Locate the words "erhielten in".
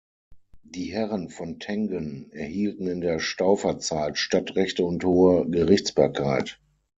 2.31-3.01